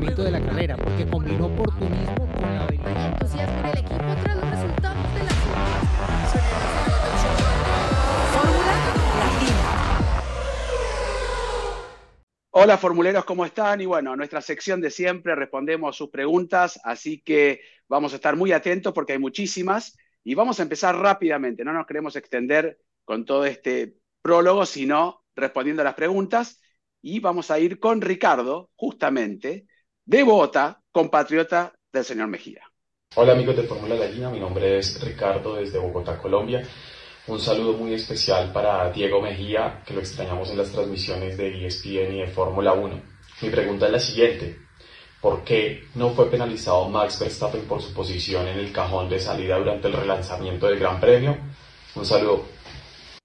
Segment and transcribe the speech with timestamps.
[0.00, 3.12] funcionamiento de la carrera, porque combinó oportunismo con la habilidad.
[3.12, 5.30] entusiasmo en el equipo tras los resultados de la
[8.32, 8.72] Fórmula
[9.16, 9.60] Latina.
[12.52, 13.80] Hola formuleros, ¿cómo están?
[13.80, 18.52] Y bueno, nuestra sección de siempre respondemos sus preguntas, así que vamos a estar muy
[18.52, 21.64] atentos porque hay muchísimas y vamos a empezar rápidamente.
[21.64, 26.60] No nos queremos extender con todo este prólogo, sino respondiendo a las preguntas
[27.02, 29.66] y vamos a ir con Ricardo, justamente,
[30.04, 32.62] de Bogotá, compatriota del señor Mejía.
[33.16, 36.62] Hola amigos de Fórmula Latina, mi nombre es Ricardo desde Bogotá, Colombia.
[37.26, 42.14] Un saludo muy especial para Diego Mejía, que lo extrañamos en las transmisiones de ESPN
[42.14, 43.02] y de Fórmula 1.
[43.42, 44.56] Mi pregunta es la siguiente.
[45.20, 49.58] ¿Por qué no fue penalizado Max Verstappen por su posición en el cajón de salida
[49.58, 51.36] durante el relanzamiento del Gran Premio?
[51.94, 52.46] Un saludo.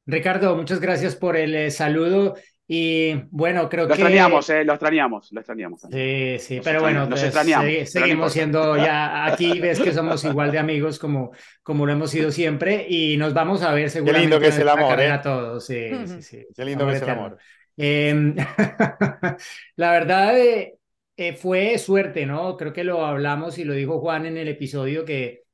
[0.06, 2.36] Ricardo, muchas gracias por el eh, saludo.
[2.68, 3.94] Y bueno, creo Lo que...
[3.94, 5.82] extrañamos, eh, lo extrañamos, lo extrañamos.
[5.82, 9.94] Sí, sí, Nos pero bueno, nos pues, extrañamos, no seguimos siendo ya aquí, ves que
[9.94, 11.32] somos igual de amigos como,
[11.62, 14.70] como lo hemos sido siempre y nos vamos a ver seguramente lindo que es el
[14.70, 15.20] amor, ¿eh?
[15.22, 16.48] todos, sí, sí, sí.
[16.56, 17.38] Qué lindo que es el amor.
[17.78, 18.36] Em,
[19.76, 20.78] la verdad eh,
[21.18, 22.58] eh, fue suerte, ¿no?
[22.58, 25.45] Creo que lo hablamos y lo dijo Juan en el episodio que,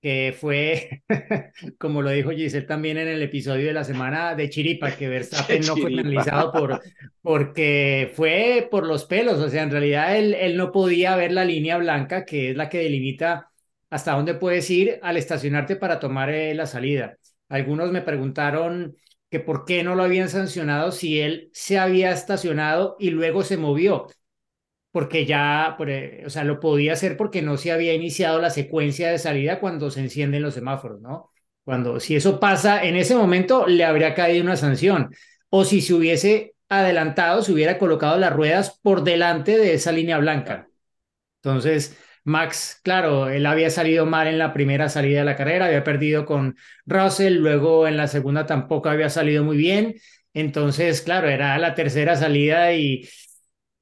[0.00, 1.02] que fue,
[1.78, 5.64] como lo dijo Giselle también en el episodio de la semana de Chiripa, que Verstappen
[5.66, 6.80] no fue penalizado por,
[7.20, 11.44] porque fue por los pelos, o sea, en realidad él, él no podía ver la
[11.44, 13.50] línea blanca, que es la que delimita
[13.90, 17.16] hasta dónde puedes ir al estacionarte para tomar eh, la salida.
[17.48, 18.96] Algunos me preguntaron
[19.28, 23.56] que por qué no lo habían sancionado si él se había estacionado y luego se
[23.56, 24.06] movió,
[24.92, 29.10] porque ya, eh, o sea, lo podía hacer porque no se había iniciado la secuencia
[29.10, 31.30] de salida cuando se encienden los semáforos, ¿no?
[31.64, 35.14] Cuando, si eso pasa, en ese momento le habría caído una sanción,
[35.48, 40.18] o si se hubiese adelantado, se hubiera colocado las ruedas por delante de esa línea
[40.18, 40.68] blanca.
[41.42, 45.84] Entonces, Max, claro, él había salido mal en la primera salida de la carrera, había
[45.84, 49.96] perdido con Russell, luego en la segunda tampoco había salido muy bien.
[50.34, 53.08] Entonces, claro, era la tercera salida y,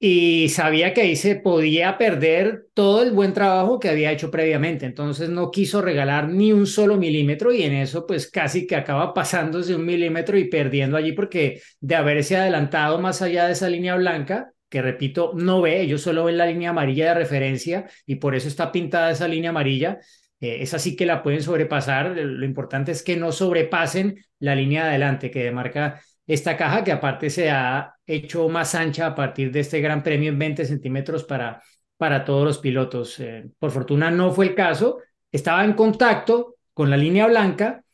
[0.00, 4.86] y sabía que ahí se podía perder todo el buen trabajo que había hecho previamente.
[4.86, 9.12] Entonces no quiso regalar ni un solo milímetro y en eso pues casi que acaba
[9.12, 13.96] pasándose un milímetro y perdiendo allí porque de haberse adelantado más allá de esa línea
[13.96, 18.36] blanca, que repito, no ve, ellos solo ven la línea amarilla de referencia y por
[18.36, 19.98] eso está pintada esa línea amarilla.
[20.40, 22.16] Eh, esa sí que la pueden sobrepasar.
[22.16, 26.92] Lo importante es que no sobrepasen la línea de adelante que demarca esta caja, que
[26.92, 31.22] aparte se ha hecho más ancha a partir de este gran premio en 20 centímetros
[31.24, 31.62] para,
[31.96, 33.20] para todos los pilotos.
[33.20, 34.98] Eh, por fortuna no fue el caso.
[35.30, 37.84] Estaba en contacto con la línea blanca,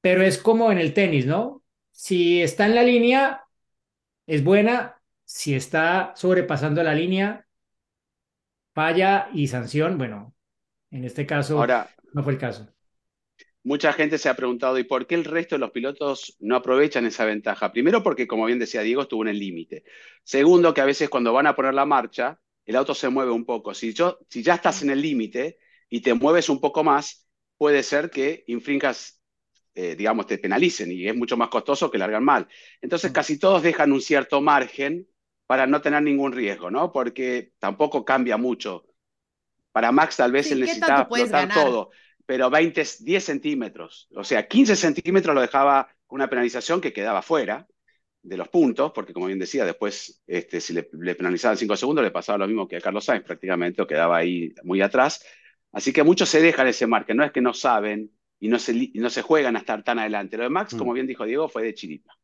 [0.00, 1.62] pero es como en el tenis, ¿no?
[1.90, 3.44] Si está en la línea,
[4.26, 5.00] es buena.
[5.24, 7.46] Si está sobrepasando la línea,
[8.74, 9.96] falla y sanción.
[9.96, 10.34] Bueno,
[10.90, 12.68] en este caso Ahora, no fue el caso.
[13.64, 17.06] Mucha gente se ha preguntado, ¿y por qué el resto de los pilotos no aprovechan
[17.06, 17.70] esa ventaja?
[17.70, 19.84] Primero, porque, como bien decía Diego, estuvo en el límite.
[20.24, 23.44] Segundo, que a veces cuando van a poner la marcha, el auto se mueve un
[23.44, 23.72] poco.
[23.72, 25.58] Si, yo, si ya estás en el límite
[25.88, 29.22] y te mueves un poco más, puede ser que infringas,
[29.74, 32.48] eh, digamos, te penalicen y es mucho más costoso que largar mal.
[32.80, 35.06] Entonces, casi todos dejan un cierto margen
[35.46, 36.90] para no tener ningún riesgo, ¿no?
[36.90, 38.86] Porque tampoco cambia mucho.
[39.70, 41.90] Para Max tal vez Sí, él ¿qué necesitaba explotar todo
[42.26, 47.22] pero 20, 10 centímetros, o sea, 15 centímetros lo dejaba con una penalización que quedaba
[47.22, 47.66] fuera
[48.22, 52.04] de los puntos, porque como bien decía, después este, si le, le penalizaban 5 segundos
[52.04, 55.24] le pasaba lo mismo que a Carlos Sainz prácticamente, o quedaba ahí muy atrás.
[55.72, 58.72] Así que muchos se dejan ese margen, no es que no saben y no se,
[58.74, 60.36] y no se juegan a estar tan adelante.
[60.36, 60.78] Lo de Max, Mm.
[60.78, 62.14] como bien dijo Diego, fue de chiripa.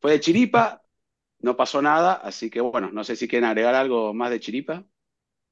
[0.00, 0.82] Fue de chiripa,
[1.40, 4.84] no pasó nada, así que bueno, no sé si quieren agregar algo más de chiripa.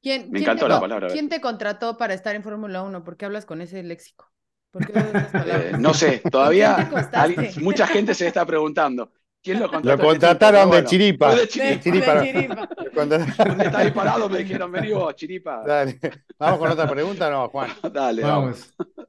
[0.02, 3.04] ¿Quién, Me encantó te, la palabra, ¿Quién te contrató para estar en Fórmula 1?
[3.04, 4.30] ¿Por qué hablas con ese léxico?
[4.70, 4.92] ¿Por qué
[5.46, 6.76] Eh, no sé, ¿Con todavía
[7.12, 9.12] alguien- mucha gente se está preguntando.
[9.42, 9.92] ¿Quién lo Lo contrató?
[9.92, 10.08] este tipo?
[10.08, 11.34] contrataron de chiripa.
[11.34, 11.48] de De-
[11.80, 12.14] chiripa.
[12.14, 12.68] De chiripa.
[12.84, 15.62] Lo contrataron- Está ahí parado, me dijeron, vení vos, chiripa.
[15.64, 16.00] Dale.
[16.38, 17.70] Vamos con otra pregunta, no, Juan.
[17.92, 18.74] Dale, vamos.
[18.78, 19.06] Vamos.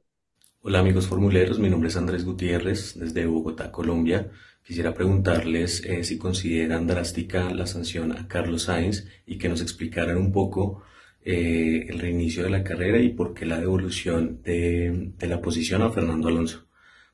[0.66, 4.30] Hola amigos formuleros, mi nombre es Andrés Gutiérrez desde Bogotá, Colombia.
[4.62, 10.16] Quisiera preguntarles eh, si consideran drástica la sanción a Carlos Sainz y que nos explicaran
[10.16, 10.82] un poco
[11.22, 15.90] eh, el reinicio de la carrera y por qué la devolución de, la posición a
[15.90, 16.66] Fernando Alonso.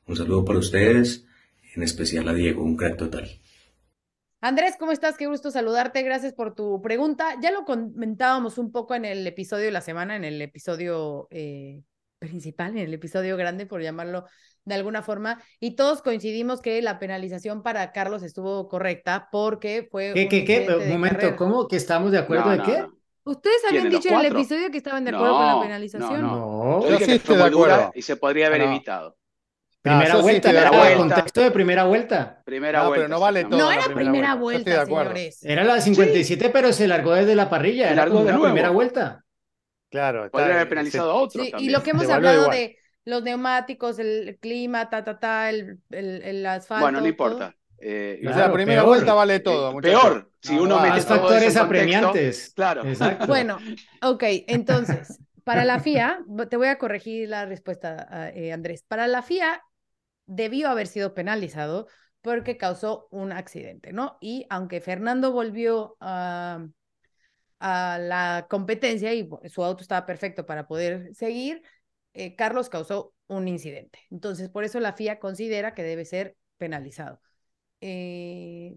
[0.07, 1.27] Un saludo para ustedes,
[1.75, 3.29] en especial a Diego, un crack total.
[4.41, 5.17] Andrés, ¿cómo estás?
[5.17, 6.05] Qué gusto saludarte.
[6.05, 7.35] Gracias por tu pregunta.
[7.43, 11.83] Ya lo comentábamos un poco en el episodio de la semana, en el episodio eh,
[12.21, 14.27] principal, en el episodio grande, por llamarlo
[14.65, 20.13] de alguna forma, y todos coincidimos que la penalización para Carlos estuvo correcta porque fue
[20.15, 20.61] ¿Qué, un qué, qué?
[20.79, 21.37] Un de momento, carrera.
[21.37, 21.67] ¿cómo?
[21.69, 22.79] ¿Que estamos de acuerdo No, de no, qué?
[22.79, 22.95] no.
[23.25, 25.61] Ustedes habían ¿Quiénes, los dicho en el episodio que estaban de acuerdo con la No,
[25.61, 26.21] penalización.
[26.21, 27.91] no, No, Yo Yo dije sí que estoy fue de acuerdo.
[27.95, 28.65] y se podría haber No.
[28.65, 29.17] evitado.
[29.83, 32.43] primera sí vuelta, de era el contexto de primera vuelta.
[32.45, 33.07] Primera No, vuelta.
[33.07, 33.57] pero no vale exactamente.
[33.57, 34.85] No todo era la primera, primera vuelta.
[34.85, 35.45] vuelta, señores.
[35.45, 38.45] Era la 57, pero se largó desde la parrilla, Se era largó de nuevo.
[38.47, 39.25] primera vuelta.
[39.91, 42.57] Claro, está- Podría haber se- penalizado a otros Sí, y lo que hemos hablado igual.
[42.57, 46.85] de los neumáticos, el clima, ta, ta, ta, el, el, el asfalto.
[46.85, 47.09] Bueno, no todo.
[47.09, 47.57] importa.
[47.79, 48.89] Eh, O sea, Claro, primera peor.
[48.97, 50.01] vuelta vale todo, eh, muchachos.
[50.03, 52.53] peor, si No, uno no, mete todo factores apremiantes.
[52.55, 52.85] claro.
[52.85, 53.27] Exacto.
[53.27, 53.59] Bueno,
[54.03, 56.21] ok, entonces, para la FIA,
[56.51, 58.85] te voy a corregir la respuesta, eh, Andrés.
[58.87, 59.63] Para la FIA,
[60.27, 61.89] debió haber sido penalizado
[62.21, 64.19] porque causó un accidente, ¿no?
[64.21, 66.67] Y aunque Fernando volvió a,
[67.61, 71.63] a la competencia y bu- su auto estaba perfecto para poder seguir,
[72.15, 74.01] eh, Carlos causó un incidente.
[74.11, 77.21] Entonces, por eso la FIA considera que debe ser penalizado.
[77.81, 78.77] Eh,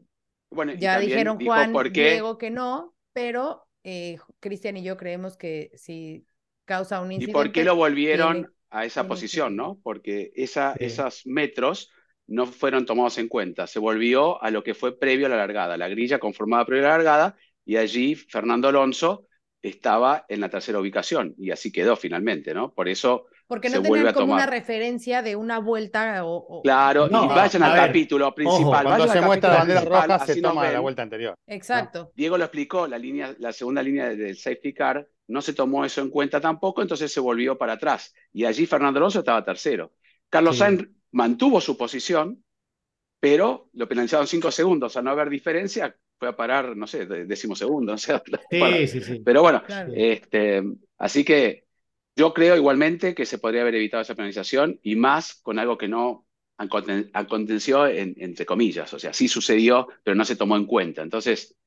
[0.50, 2.12] Bueno, y ya dijeron Juan, qué.
[2.12, 6.25] Diego que no, pero eh, Cristian y yo creemos que si
[6.65, 7.33] causa un ¿Y incidente.
[7.33, 9.79] por qué lo volvieron tiene- a esa posición, que- no?
[9.83, 10.86] Porque esa, Sí.
[10.86, 11.91] esos metros
[12.27, 13.68] no fueron tomados en cuenta.
[13.68, 16.89] Se volvió a lo que fue previo a la largada, la grilla conformada previo a
[16.89, 19.27] la largada, y allí Fernando Alonso
[19.62, 22.74] estaba en la tercera ubicación, y así quedó finalmente, ¿no?
[22.74, 26.36] Por eso, Porque no tenían como una referencia de una vuelta o.
[26.36, 28.86] o- claro, No, y vayan al ver, capítulo principal.
[28.88, 31.36] ojo, Cuando se muestra la bandera roja, se toma la vuelta anterior.
[31.48, 32.12] Exacto.
[32.15, 36.01] Diego lo explicó, la línea, la segunda línea del safety car, no se tomó eso
[36.01, 38.13] en cuenta tampoco, entonces se volvió para atrás.
[38.33, 39.94] Y allí Fernando Alonso estaba tercero.
[40.30, 40.60] Carlos Sí.
[40.60, 42.44] Sainz mantuvo su posición,
[43.19, 44.98] pero lo penalizaron cinco segundos.
[44.98, 47.94] Al no haber diferencia, fue a parar, no sé, décimo segundo.
[47.96, 48.22] O sea,
[48.58, 49.22] para- Sí, sí, sí.
[49.25, 49.94] Pero bueno, Claro.
[49.96, 50.64] este,
[50.98, 51.66] así que
[52.16, 55.88] yo creo igualmente que se podría haber evitado esa penalización y más con algo que
[55.88, 56.25] no
[56.58, 58.94] aconteció, en- entre comillas.
[58.94, 61.02] O sea, sí sucedió, pero no se tomó en cuenta.
[61.02, 61.58] Entonces,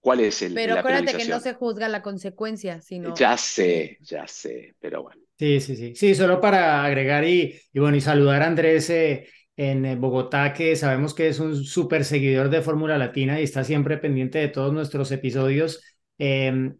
[0.00, 3.14] ¿cuál es el, Pero la acuérdate que no se juzga la consecuencia, sino.
[3.14, 5.22] Ya sé, ya sé, pero bueno.
[5.38, 5.94] Sí, sí, sí.
[5.94, 10.52] Sí, solo para agregar y, y bueno, y saludar a Andrés eh, en eh, Bogotá,
[10.52, 14.48] que sabemos que es un súper seguidor de Fórmula Latina y está siempre pendiente de
[14.48, 15.82] todos nuestros episodios.
[16.18, 16.72] Eh,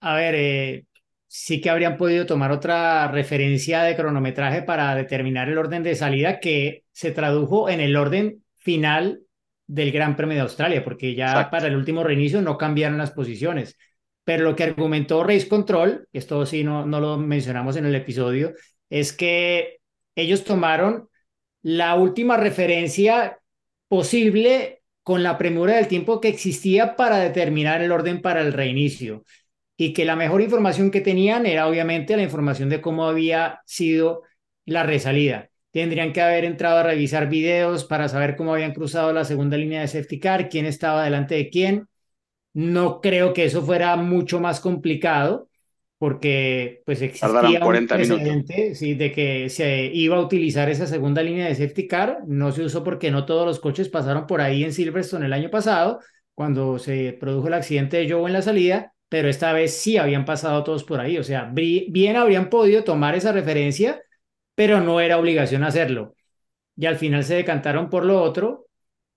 [0.00, 0.86] a ver, eh,
[1.26, 6.40] sí que habrían podido tomar otra referencia de cronometraje para determinar el orden de salida
[6.40, 9.22] que se tradujo en el orden final
[9.66, 11.50] del Gran Premio de Australia, porque ya Exacto.
[11.52, 13.76] para el último reinicio no cambiaron las posiciones.
[14.24, 18.52] Pero lo que argumentó Race Control, esto sí no, no lo mencionamos en el episodio,
[18.90, 19.78] es que
[20.14, 21.08] ellos tomaron
[21.62, 23.38] la última referencia
[23.88, 29.24] posible con la premura del tiempo que existía para determinar el orden para el reinicio
[29.76, 34.22] y que la mejor información que tenían era obviamente la información de cómo había sido
[34.64, 35.50] la resalida.
[35.72, 39.80] Tendrían que haber entrado a revisar videos para saber cómo habían cruzado la segunda línea
[39.80, 41.88] de safety car, quién estaba delante de quién.
[42.52, 45.48] No creo que eso fuera mucho más complicado
[46.02, 48.22] porque pues existía un 40 minutos.
[48.22, 52.24] precedente sí, de que se iba a utilizar esa segunda línea de safety car.
[52.26, 55.48] No se usó porque no todos los coches pasaron por ahí en Silverstone el año
[55.48, 56.00] pasado,
[56.34, 60.24] cuando se produjo el accidente de Joe en la salida, pero esta vez sí habían
[60.24, 61.18] pasado todos por ahí.
[61.18, 64.02] O sea, bien habrían podido tomar esa referencia,
[64.56, 66.16] pero no era obligación hacerlo.
[66.76, 68.66] Y al final se decantaron por lo otro,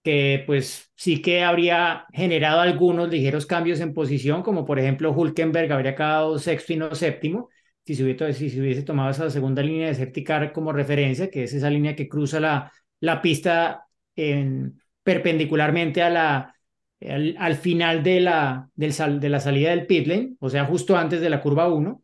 [0.06, 5.72] que pues sí que habría generado algunos ligeros cambios en posición, como por ejemplo Hulkenberg
[5.74, 7.50] habría quedado sexto y no séptimo,
[7.84, 11.96] si se hubiese, tomado esa segunda línea de safety como referencia, que es esa línea
[11.96, 16.56] que cruza la, la pista en, perpendicularmente a la,
[17.02, 20.66] al, al final de la, del sal, de la salida del pit lane, o sea,
[20.66, 22.04] justo antes de la curva 1,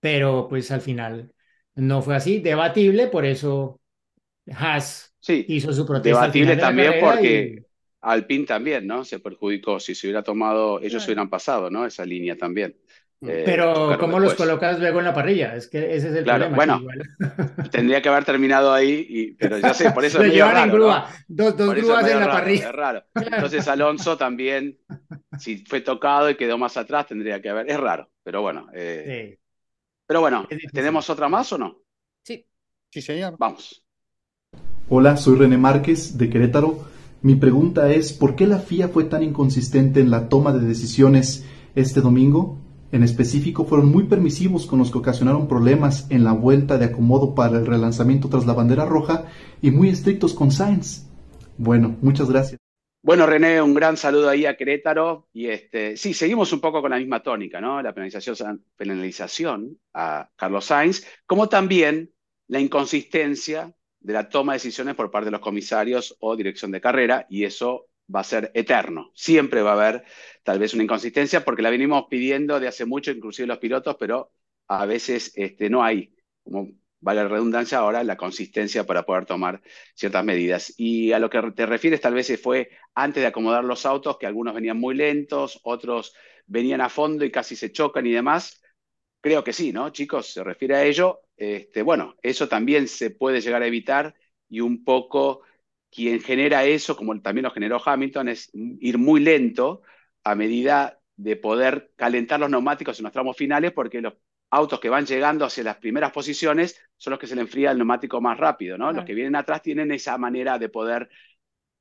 [0.00, 1.32] pero pues al final
[1.76, 3.80] no fue así, debatible, por eso
[4.54, 6.20] Haas Sí, hizo su protesta.
[6.20, 7.66] debatible también porque y-
[8.02, 9.04] Alpine también, ¿no?
[9.04, 9.80] Se perjudicó.
[9.80, 11.04] Si se hubiera tomado, ellos Claro.
[11.06, 11.84] hubieran pasado, ¿no?
[11.86, 12.76] Esa línea también.
[13.22, 15.56] Eh, Pero ¿cómo los colocas luego en la parrilla?
[15.56, 16.56] Es que ese es el Claro, problema.
[16.56, 17.02] bueno, igual-
[17.72, 20.72] Tendría que haber terminado ahí, y, pero ya sé, por eso Lo es en raro,
[20.72, 21.44] grúa, ¿no?
[21.44, 22.66] dos, dos grúas en la raro, parrilla.
[22.68, 23.04] es raro.
[23.14, 24.78] Entonces Alonso también,
[25.38, 27.68] si fue tocado y quedó más atrás, tendría que haber.
[27.70, 28.68] Es raro, pero bueno.
[28.74, 29.38] eh, Sí.
[30.06, 30.46] Pero bueno.
[30.72, 31.82] ¿tenemos otra más o no?
[32.22, 32.46] Sí.
[32.92, 33.34] Sí, señor.
[33.38, 33.82] Vamos.
[34.88, 36.78] Hola, soy René Márquez de Querétaro.
[37.20, 41.44] Mi pregunta es, ¿por qué la FIA fue tan inconsistente en la toma de decisiones
[41.74, 42.60] este domingo?
[42.92, 47.34] En específico, fueron muy permisivos con los que ocasionaron problemas en la vuelta de acomodo
[47.34, 49.24] para el relanzamiento tras la bandera roja
[49.60, 51.08] y muy estrictos con Sainz.
[51.58, 52.60] Bueno, muchas gracias.
[53.02, 55.26] Bueno, René, un gran saludo ahí a Querétaro.
[55.32, 57.82] Y este, sí, seguimos un poco con la misma tónica, ¿no?
[57.82, 62.12] La penalización, penalización a Carlos Sainz, como también
[62.46, 63.74] la inconsistencia
[64.06, 67.42] de la toma de decisiones por parte de los comisarios o dirección de carrera, y
[67.42, 69.10] eso va a ser eterno.
[69.14, 70.04] Siempre va a haber
[70.44, 74.30] tal vez una inconsistencia porque la venimos pidiendo de hace mucho, inclusive los pilotos, pero
[74.68, 76.68] a veces este, no hay, como
[77.00, 79.60] vale la redundancia ahora, la consistencia para poder tomar
[79.96, 80.72] ciertas medidas.
[80.76, 84.26] Y a lo que te refieres, tal vez fue antes de acomodar los autos, que
[84.26, 86.14] algunos venían muy lentos, otros
[86.46, 88.62] venían a fondo y casi se chocan y demás.
[89.20, 89.90] Creo que sí, ¿no?
[89.90, 91.25] Chicos, se refiere a ello.
[91.36, 94.14] Este, bueno, eso también se puede llegar a evitar
[94.48, 95.42] y un poco
[95.90, 99.82] quien genera eso, como también lo generó Hamilton, es ir muy lento
[100.24, 104.14] a medida de poder calentar los neumáticos en los tramos finales, porque los
[104.50, 107.78] autos que van llegando hacia las primeras posiciones son los que se le enfría el
[107.78, 108.92] neumático más rápido, ¿no?
[108.92, 111.08] Los que vienen atrás tienen esa manera de poder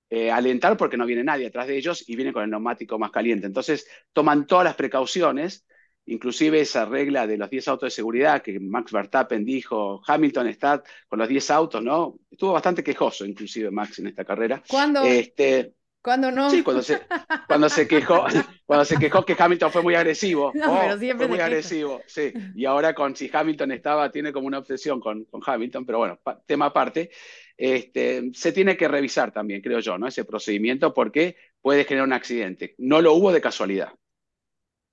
[0.09, 3.11] eh, alentar porque no viene nadie atrás de ellos y vienen con el neumático más
[3.11, 3.47] caliente.
[3.47, 5.65] Entonces toman todas las precauciones,
[6.07, 10.83] inclusive esa regla de los 10 autos de seguridad que Max Verstappen dijo, Hamilton está
[11.07, 12.19] con los 10 autos, ¿no?
[12.29, 14.61] Estuvo bastante quejoso inclusive Max en esta carrera.
[14.67, 15.01] ¿Cuándo?
[15.03, 16.49] Este, cuando no.
[16.51, 17.01] Sí, cuando se,
[17.47, 18.25] cuando se quejó,
[18.65, 20.51] cuando se quejó que Hamilton fue muy agresivo.
[20.53, 21.47] No, Oh, pero siempre fue muy queja.
[21.47, 22.31] agresivo, sí.
[22.55, 26.19] Y ahora con si Hamilton estaba, tiene como una obsesión con, con Hamilton, pero bueno,
[26.21, 27.09] pa- tema aparte.
[27.57, 30.07] Este, se tiene que revisar también, creo yo, ¿no?
[30.07, 32.75] Ese procedimiento porque puede generar un accidente.
[32.77, 33.93] No lo hubo de casualidad.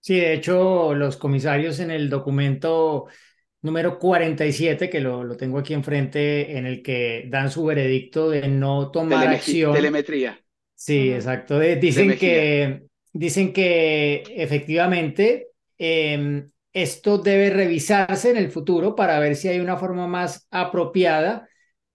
[0.05, 3.07] Sí, de hecho, los comisarios en el documento
[3.63, 8.49] número 47, que lo, lo tengo aquí enfrente, en el que dan su veredicto de
[8.49, 9.75] no tomar acción.
[9.75, 10.39] telemetría.
[10.75, 11.59] Sí, exacto.
[11.59, 19.37] De- dicen que, dicen que efectivamente em, esto debe revisarse en el futuro para ver
[19.37, 21.49] si hay una forma más apropiada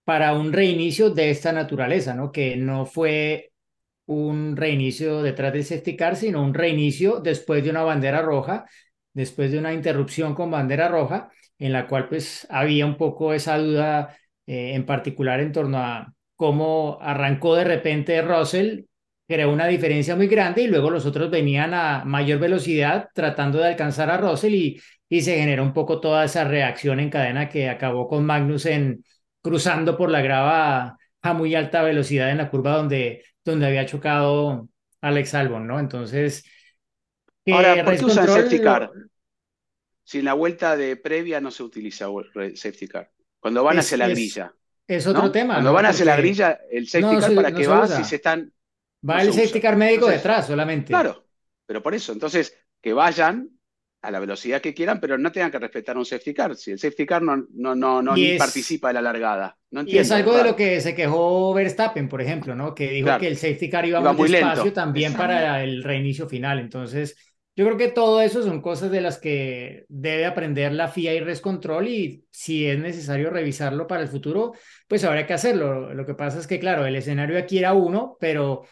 [0.06, 2.32] para un reinicio de esta naturaleza, ¿no?
[2.32, 3.52] Que no fue
[4.08, 8.66] un reinicio detrás del safety car, sino un reinicio después de una bandera roja,
[9.14, 13.58] después de una interrupción con bandera roja, en la cual pues había un poco esa
[13.58, 18.86] duda eh, en particular en torno a cómo arrancó de repente Russell,
[19.28, 23.68] creó una diferencia muy grande y luego los otros venían a mayor velocidad tratando de
[23.68, 27.70] alcanzar a Russell y, y se generó un poco toda esa reacción en cadena que
[27.70, 29.04] acabó con Magnussen
[29.42, 34.70] cruzando por la grava a muy alta velocidad en la curva donde, donde había chocado
[35.02, 35.80] Alex Albon, ¿no?
[35.80, 36.44] Entonces,
[37.46, 38.92] que Ahora, ¿por qué usan safety lo- car?
[40.04, 42.08] Si en la vuelta de previa no se utiliza
[42.56, 43.12] safety car.
[43.40, 44.54] Cuando van Es- hacia la es- grilla.
[44.88, 45.12] es ¿no?
[45.12, 45.74] otro tema, Cuando ¿no?
[45.76, 48.54] van hacia la grilla, el safety no car para se va si se están.
[49.08, 49.62] va el se safety usa.
[49.62, 50.88] car médico Entonces, detrás solamente.
[50.88, 51.26] Claro,
[51.66, 52.14] pero por eso.
[52.14, 53.50] Entonces, que vayan
[54.08, 56.56] a la velocidad que quieran, pero no tengan que respetar un safety car.
[56.56, 59.58] Si el safety car no, no, no, no Y ni es- participa de la largada.
[59.72, 60.02] No Y entiendo.
[60.04, 60.50] es algo de raro.
[60.52, 62.74] lo que se quejó Verstappen, por ejemplo, ¿no?
[62.74, 63.20] Que dijo Claro.
[63.22, 64.48] que el safety car iba, Iba muy muy lento.
[64.48, 66.60] despacio también para el reinicio final.
[66.60, 67.18] Entonces,
[67.56, 71.20] yo creo que todo eso son cosas de las que debe aprender la FIA y
[71.20, 74.54] Res Control y si es necesario revisarlo para el futuro,
[74.88, 75.94] pues habrá que hacerlo.
[75.94, 78.64] Lo que pasa es que, claro, el escenario aquí era uno, pero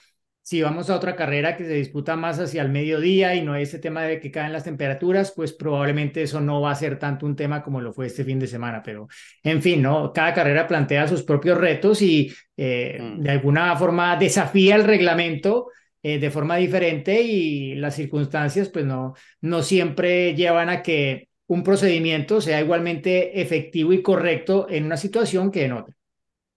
[0.46, 3.64] si vamos a otra carrera que se disputa más hacia el mediodía y no hay
[3.64, 7.26] ese tema de que caen las temperaturas, pues probablemente eso no va a ser tanto
[7.26, 9.08] un tema como lo fue este fin de semana, pero
[9.44, 10.14] en fin, ¿no?
[10.14, 13.22] Cada carrera plantea sus propios retos y eh, Mm.
[13.24, 15.68] de alguna forma desafía el reglamento
[16.04, 21.64] eh, de forma diferente y las circunstancias pues no, no siempre llevan a que un
[21.64, 25.96] procedimiento sea igualmente efectivo y correcto en una situación que en otra.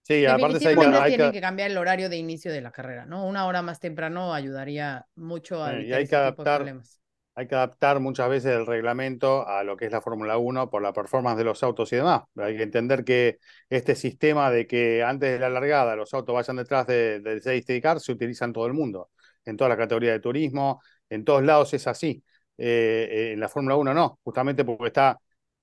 [0.09, 2.71] Sí, aparte hay que, hay tienen que- que cambiar el horario de inicio de la
[2.71, 3.27] carrera, ¿no?
[3.27, 6.99] Una hora más temprano ayudaría mucho a y hay este que tipo de adaptar- problemas.
[7.35, 10.81] hay que adaptar muchas veces el reglamento a lo que es la Fórmula 1 por
[10.81, 12.23] la performance de los autos y demás.
[12.37, 13.37] Hay que entender que
[13.69, 17.79] este sistema de que antes de la largada los autos vayan detrás de- del safety
[17.79, 19.11] car se utiliza en todo el mundo,
[19.45, 22.23] en toda la categoría de turismo, en todos lados es así.
[22.57, 25.17] Eh, eh, en la Fórmula 1 no, justamente porque está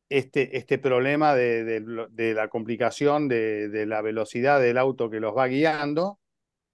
[0.09, 1.65] este, este problema de,
[2.11, 6.21] de la complicación de, la velocidad del auto que los va guiando,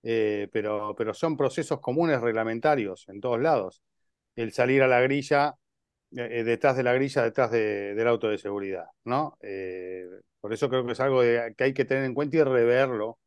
[0.03, 3.83] eh, pero, pero son procesos comunes reglamentarios en todos lados
[4.37, 5.57] el salir a la grilla,
[6.17, 9.39] eh, eh, detrás de la grilla, detrás de- del auto de seguridad, ¿no?
[10.41, 13.19] Por eso creo que es algo que hay que tener en cuenta y reverlo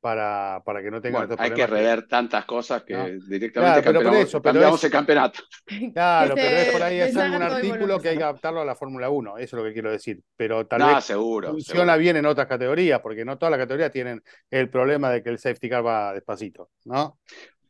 [0.00, 3.04] para, para que no tengan Bueno, hay que rever tantas cosas que No.
[3.04, 5.40] directamente Claro, pero por cambiamos, eso, pero cambiamos es- el campeonato.
[5.94, 9.10] Claro, pero es por ahí, es y artículo que hay que adaptarlo a la Fórmula
[9.10, 10.20] 1, eso es lo que quiero decir.
[10.36, 11.48] Pero tal No, vez seguro.
[11.50, 11.98] funciona seguro.
[11.98, 15.38] bien en otras categorías, porque no todas las categorías tienen el problema de que el
[15.38, 17.18] safety car va despacito, ¿no?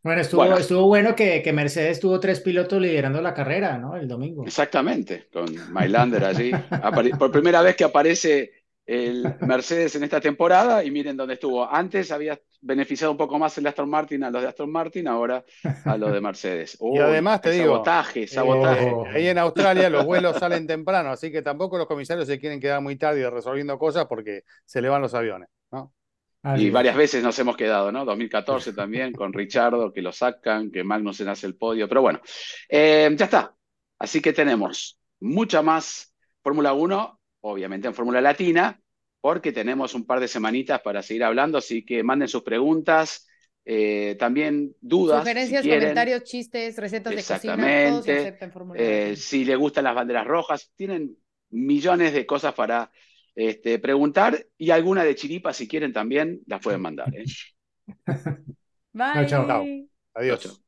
[0.03, 0.57] Bueno, estuvo Bueno.
[0.59, 3.97] estuvo bueno que, que Mercedes tuvo tres pilotos liderando la carrera, ¿no?
[3.97, 4.45] El domingo.
[4.45, 6.53] Exactamente, con Mylander allí.
[7.19, 8.53] Por primera vez que aparece
[8.89, 11.71] el Mercedes en esta temporada y miren dónde estuvo.
[11.71, 15.45] Antes había beneficiado un poco más el Aston Martin a los de Aston Martin, ahora
[15.85, 16.77] a los de Mercedes.
[16.95, 18.91] Y además te digo, Sabotaje, Eh, sabotaje.
[18.91, 19.05] Oh.
[19.13, 22.81] ahí en Australia los vuelos salen temprano, así que tampoco los comisarios se quieren quedar
[22.81, 25.93] muy tarde resolviendo cosas porque se le van los aviones, ¿no?
[26.57, 28.05] Y varias veces nos hemos quedado, ¿no?
[28.07, 32.21] 2014 también, con Richardo, que lo sacan, que Magnussen hace el podio, pero bueno,
[32.69, 33.55] eh, ya está.
[33.99, 38.81] Así que tenemos mucha más Fórmula 1, obviamente en Fórmula Latina,
[39.21, 43.27] porque tenemos un par de semanitas para seguir hablando, así que manden sus preguntas,
[43.65, 45.73] eh, también dudas, si Sugerencias, quieren.
[45.73, 48.13] comentarios, chistes, recetas de cocina, todo se Exactamente.
[48.13, 49.17] acepta en Fórmula Eh, Latina.
[49.17, 51.17] si les gustan las banderas rojas, tienen
[51.51, 52.91] millones de cosas para
[53.35, 57.09] este, preguntar y alguna de chiripa, si quieren también, las pueden mandar.
[57.17, 57.25] ¿eh?
[58.95, 59.29] Bye.
[59.29, 59.73] chao, chao.
[60.15, 60.41] Adiós.
[60.41, 60.68] Chao,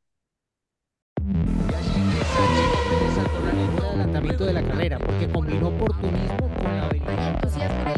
[4.29, 7.90] de la carrera, porque combinó oportunismo con la habilidad.